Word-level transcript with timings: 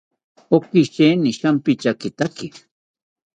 Oki 0.55 0.81
sheeni 0.93 1.31
shampityakitaki 1.39 2.47